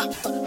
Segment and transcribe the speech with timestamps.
[0.00, 0.40] Me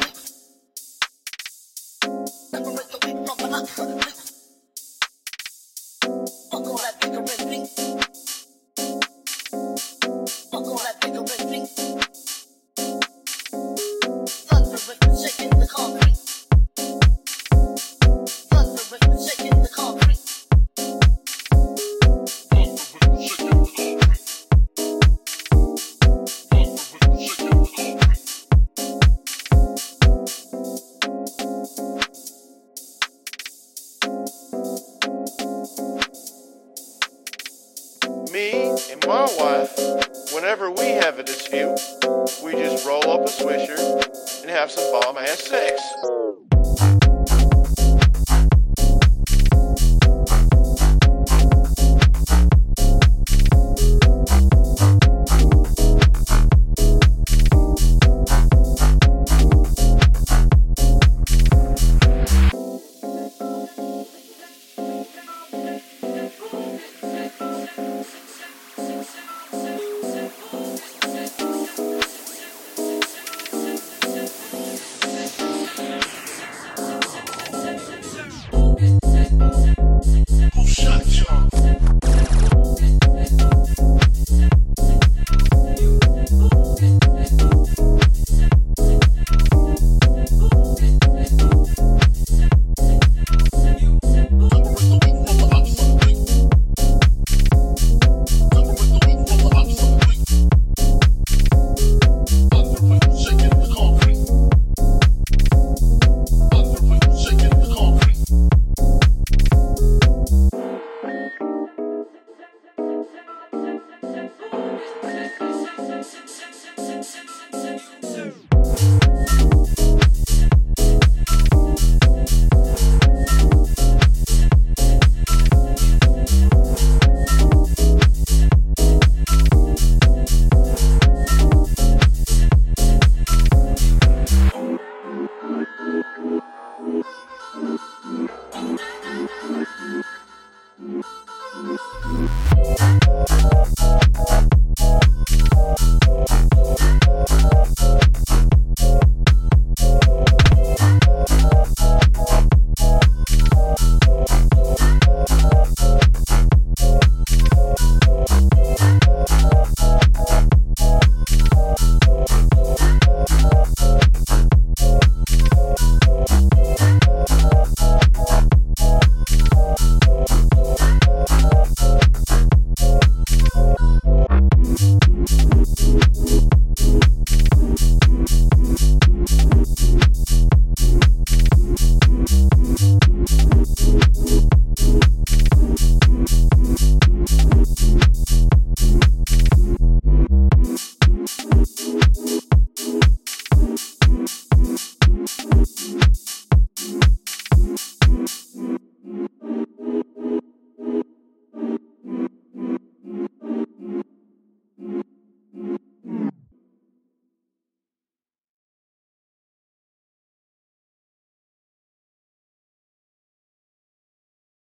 [39.08, 39.78] my wife,
[40.34, 41.78] whenever we have a dispute,
[42.44, 45.82] we just roll up a swisher and have some bomb ass sex.